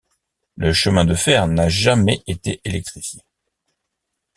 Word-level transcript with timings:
Le 0.57 0.73
chemin 0.73 1.05
de 1.05 1.13
fer 1.13 1.47
n'a 1.47 1.69
jamais 1.69 2.23
été 2.25 2.59
électrifié. 2.63 3.21